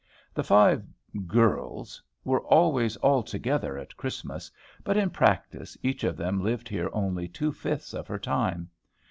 [0.33, 0.83] The five
[1.27, 4.49] "girls" were always all together at Christmas;
[4.83, 8.71] but, in practice, each of them lived here only two fifths of her time.